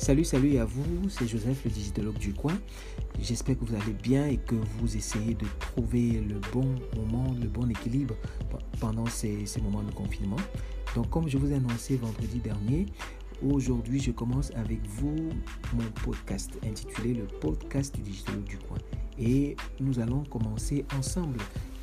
[0.00, 2.58] Salut, salut à vous, c'est Joseph, le digitologue du coin.
[3.20, 7.46] J'espère que vous allez bien et que vous essayez de trouver le bon moment, le
[7.48, 8.14] bon équilibre
[8.80, 10.38] pendant ces, moments de confinement.
[10.94, 12.86] Donc, comme je vous ai annoncé vendredi dernier,
[13.46, 15.28] aujourd'hui, je commence avec vous
[15.74, 18.78] mon podcast intitulé Le podcast du digitologue du coin.
[19.18, 21.40] Et nous allons commencer ensemble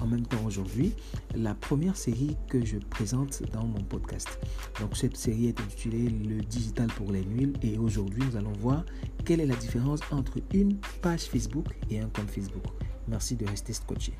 [0.00, 0.94] en même temps aujourd'hui
[1.34, 4.38] la première série que je présente dans mon podcast.
[4.80, 8.84] Donc cette série est intitulée Le digital pour les nuls et aujourd'hui nous allons voir
[9.24, 12.64] quelle est la différence entre une page Facebook et un compte Facebook.
[13.08, 14.12] Merci de rester scotché.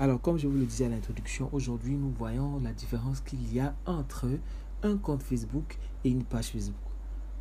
[0.00, 3.58] Alors, comme je vous le disais à l'introduction, aujourd'hui, nous voyons la différence qu'il y
[3.58, 4.28] a entre
[4.84, 6.76] un compte Facebook et une page Facebook.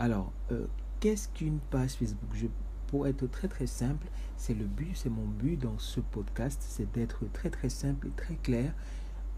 [0.00, 0.66] Alors, euh,
[0.98, 2.28] qu'est-ce qu'une page Facebook?
[2.34, 2.48] Je
[2.90, 6.90] pour être très très simple, c'est le but, c'est mon but dans ce podcast, c'est
[6.92, 8.72] d'être très très simple et très clair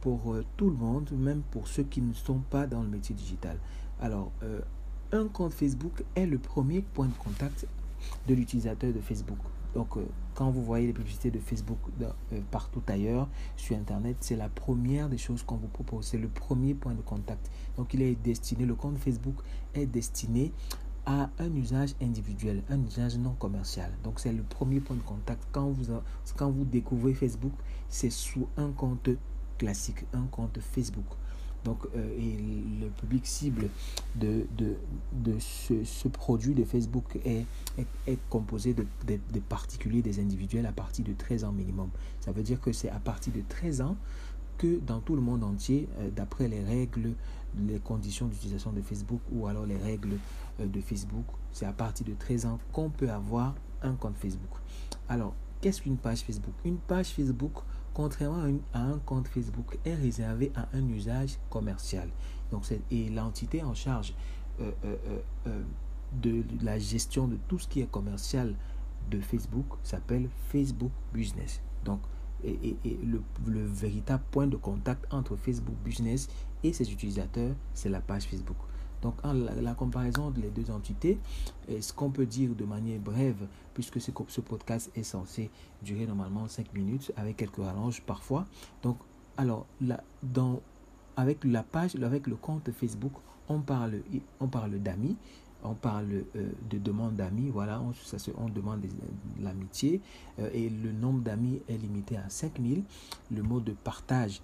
[0.01, 3.15] pour euh, tout le monde, même pour ceux qui ne sont pas dans le métier
[3.15, 3.59] digital.
[4.01, 4.61] Alors, euh,
[5.13, 7.67] un compte Facebook est le premier point de contact
[8.27, 9.39] de l'utilisateur de Facebook.
[9.75, 11.79] Donc, euh, quand vous voyez les publicités de Facebook
[12.51, 16.07] partout ailleurs sur Internet, c'est la première des choses qu'on vous propose.
[16.07, 17.51] C'est le premier point de contact.
[17.77, 19.37] Donc, il est destiné, le compte Facebook
[19.75, 20.53] est destiné
[21.07, 23.91] à un usage individuel, un usage non commercial.
[24.05, 25.43] Donc c'est le premier point de contact.
[25.53, 26.01] Quand vous,
[26.37, 27.53] quand découvrez Facebook,
[27.89, 29.11] c'est sous un compte
[29.59, 31.07] classique, un compte Facebook.
[31.65, 33.69] Donc, euh, le public cible
[34.17, 34.77] de, de,
[35.13, 37.47] de ce, produit de Facebook est,
[38.07, 38.85] est, composé de,
[39.49, 41.91] particuliers, des individuels à partir de 13 ans minimum.
[42.21, 43.97] Ça veut dire que c'est à partir de 13 ans
[44.63, 47.15] que dans tout le monde entier, euh, d'après les règles,
[47.67, 50.19] les conditions d'utilisation de Facebook ou alors les règles
[50.61, 54.51] euh, de Facebook, c'est à partir de 13 ans qu'on peut avoir un compte Facebook.
[55.09, 56.55] Alors, qu'est-ce qu'une page Facebook?
[56.65, 57.55] Une page Facebook,
[57.93, 62.09] contrairement à, un compte Facebook, est réservée à un usage commercial.
[62.53, 64.15] Donc, et l'entité en charge
[64.61, 64.71] euh,
[66.23, 68.55] de la gestion de tout ce qui est commercial
[69.11, 71.61] de Facebook s'appelle Facebook Business.
[71.85, 72.01] Donc,
[72.45, 76.29] et, le, le, véritable point de contact entre Facebook Business
[76.63, 78.57] et ses utilisateurs, c'est la page Facebook.
[79.03, 81.19] Donc, en la, comparaison des deux entités,
[81.69, 84.11] ce qu'on peut dire de manière brève, puisque ce,
[84.41, 85.51] podcast est censé
[85.83, 88.47] durer normalement 5 minutes avec quelques rallonges parfois.
[88.83, 88.99] Donc,
[89.37, 89.67] alors,
[91.17, 93.13] avec la page, avec le compte Facebook,
[93.49, 94.03] on parle,
[94.41, 95.17] on parle d'amis,
[95.65, 98.89] on parle euh, de demande d'amis, voilà, on, demande de,
[99.41, 100.01] l'amitié
[100.39, 102.83] euh, et le nombre d'amis est limité à 5000.
[103.31, 104.41] Le mot de partage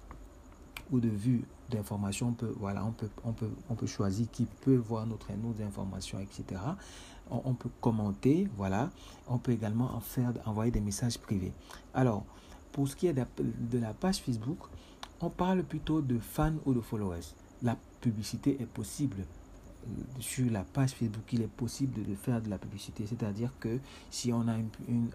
[0.91, 4.45] ou de vue d'information, on peut, voilà, on peut, on peut, on peut choisir qui
[4.61, 6.61] peut voir notre, nos informations, etc.
[7.31, 8.89] On, peut commenter, voilà.
[9.27, 11.53] On peut également en faire, envoyer des messages privés.
[11.93, 12.25] Alors,
[12.71, 14.57] pour ce qui est de la page Facebook,
[15.21, 17.35] on parle plutôt de fans ou de followers.
[17.61, 19.25] La publicité est possible
[20.19, 23.05] sur la page Facebook, il est possible de faire de la publicité.
[23.07, 23.79] C'est-à-dire que
[24.09, 24.55] si on a
[24.87, 25.09] une,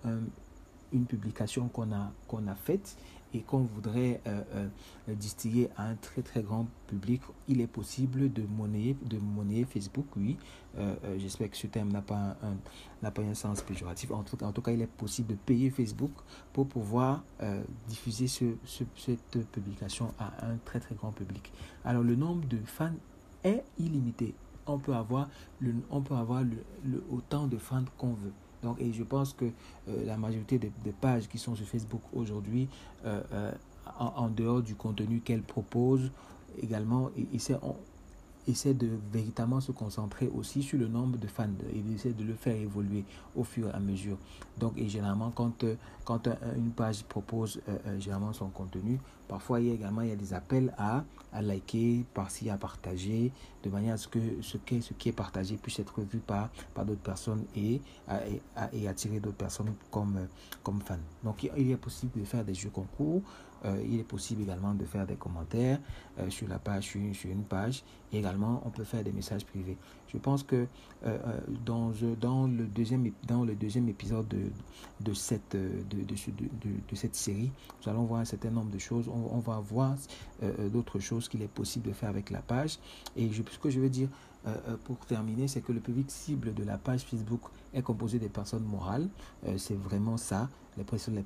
[0.92, 2.96] une, publication qu'on a, qu'on a faite
[3.34, 8.32] et qu'on voudrait euh, euh, distiller à un très très grand public, il est possible
[8.32, 10.36] de monnayer, de monnayer Facebook, oui.
[10.78, 12.36] Euh, j'espère que ce terme n'a pas
[13.02, 14.12] un, pas un sens péjoratif.
[14.12, 16.12] En tout, en tout cas, il est possible de payer Facebook
[16.52, 17.24] pour pouvoir
[17.88, 18.44] diffuser ce,
[18.96, 21.52] cette publication à un très très grand public.
[21.84, 22.94] Alors le nombre de fans
[23.42, 24.34] est illimité
[24.66, 25.28] on peut avoir,
[25.60, 28.32] le, on peut avoir le, autant de fans qu'on veut.
[28.62, 30.70] Donc, et je pense que euh, la majorité des,
[31.00, 32.68] pages qui sont sur Facebook aujourd'hui,
[33.04, 33.52] euh, euh,
[33.98, 36.10] en, dehors du contenu qu'elles proposent,
[36.62, 37.10] également,
[37.62, 37.74] on,
[38.46, 42.34] essaie de véritablement se concentrer aussi sur le nombre de fans et essaie de le
[42.34, 43.04] faire évoluer
[43.36, 44.18] au fur et à mesure.
[44.58, 45.74] Donc, et généralement, quand, euh,
[46.04, 50.10] quand une page propose euh, euh, généralement son contenu, parfois il y a également il
[50.10, 53.32] y a des appels à, à liker, par-ci à partager,
[53.62, 57.00] de manière à ce que ce qui est, partagé puisse être vu par, par d'autres
[57.00, 57.80] personnes et,
[58.72, 60.28] et, attirer d'autres personnes comme,
[60.62, 60.96] comme fans.
[61.22, 63.22] Donc, il est possible de faire des jeux concours,
[63.84, 65.78] il est possible également de faire des commentaires
[66.28, 67.82] sur la page, sur une, page.
[68.12, 69.76] également, on peut faire des messages privés.
[70.08, 70.66] Je pense que
[71.64, 74.28] dans, dans, le deuxième, épisode
[75.00, 76.14] de, cette, de,
[77.12, 77.50] série.
[77.82, 79.08] Nous allons voir un certain nombre de choses.
[79.08, 79.94] On, va voir
[80.42, 82.78] euh, euh, d'autres choses qu'il est possible de faire avec la page.
[83.16, 84.08] Et ce que je veux dire
[84.46, 87.40] euh, pour terminer, c'est que le public cible de la page Facebook
[87.72, 89.08] est composé des personnes morales.
[89.56, 91.22] c'est vraiment ça, les personnes, les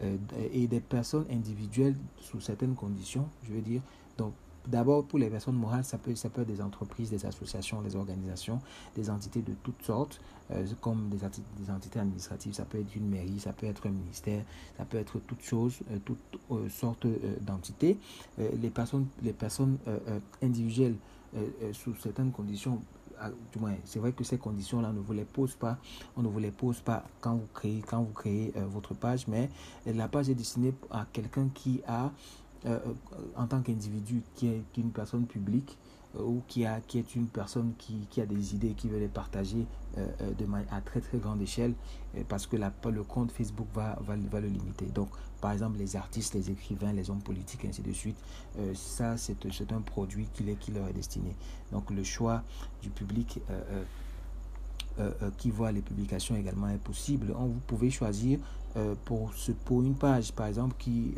[0.00, 0.18] morales
[0.52, 3.28] et des personnes individuelles sous certaines conditions.
[3.44, 3.82] Je veux dire,
[4.16, 4.32] donc
[4.66, 7.96] D'abord, pour les personnes morales, ça peut, ça peut être des entreprises, des associations, des
[7.96, 8.58] organisations,
[8.94, 10.20] des entités de toutes sortes,
[10.50, 11.24] euh, comme des,
[11.70, 12.52] entités administratives.
[12.52, 14.44] Ça peut être une mairie, ça peut être un ministère,
[14.76, 16.18] ça peut être toutes choses, euh, toutes
[16.50, 17.06] euh, sortes
[17.40, 17.98] d'entités.
[18.38, 19.78] les personnes, les personnes
[20.42, 20.96] individuelles,
[21.72, 22.80] sous certaines conditions,
[23.84, 25.78] c'est vrai que ces conditions-là ne vous les pose pas,
[26.16, 29.50] on ne vous les pose pas quand vous créez, quand vous créez votre page, mais
[29.86, 32.10] la page est destinée à quelqu'un qui a
[32.66, 32.78] euh,
[33.36, 35.78] en tant qu'individu qui est, une personne publique.
[35.78, 38.98] euh, ou qui, a, qui est une personne qui, qui, a des idées qui veut
[38.98, 39.66] les partager
[39.98, 40.06] euh,
[40.38, 41.74] de manière à très très grande échelle
[42.28, 44.86] parce que la, le compte Facebook va, va, va, le limiter.
[44.86, 45.08] Donc,
[45.40, 48.16] par exemple, les artistes, les écrivains, les hommes politiques, ainsi de suite,
[48.74, 51.34] ça c'est un produit qui, qui leur est destiné.
[51.72, 52.42] Donc, le choix
[52.82, 53.40] du public.
[55.38, 57.32] qui voit les publications également est possible.
[57.38, 58.38] On, vous pouvez choisir
[59.04, 59.32] pour,
[59.64, 61.14] pour une page, par exemple, qui,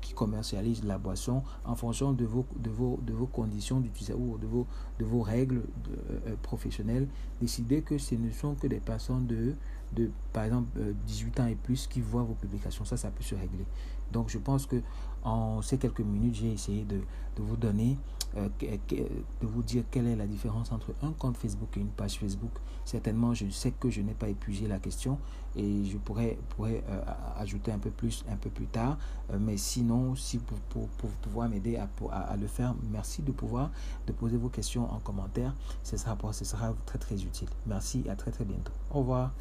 [0.00, 4.38] qui commercialise la boisson en fonction de vos, de vos, de vos conditions d'utilisation ou
[4.38, 4.66] de vos,
[4.98, 7.08] de vos règles euh, professionnelles.
[7.40, 9.54] Décidez que ce ne sont que des personnes de,
[9.92, 10.68] de par exemple,
[11.06, 12.84] 18 euh, ans et plus qui voient vos publications.
[12.84, 13.64] Ça, ça peut se régler.
[14.12, 14.82] Donc, je pense que
[15.24, 17.00] en ces quelques minutes, j'ai essayé de,
[17.38, 17.98] vous donner
[18.36, 22.18] euh, de vous dire quelle est la différence entre un compte Facebook et une page
[22.18, 22.52] Facebook.
[22.84, 25.18] Certainement, je sais que je n'ai pas épuisé la question
[25.56, 27.00] et je pourrais, pourrais euh,
[27.38, 28.98] ajouter un peu plus un peu plus tard.
[29.40, 33.70] Mais sinon, si pour, pour, pouvoir m'aider à, le faire, merci de pouvoir
[34.06, 35.54] de poser vos questions en commentaire.
[35.82, 37.48] Ce sera, ce sera très très utile.
[37.66, 38.72] Merci à très très bientôt.
[38.90, 39.32] Au revoir.